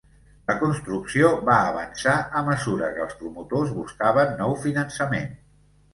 [0.51, 5.33] La construcció va avançar a mesura que els promotors buscaven nou finançament.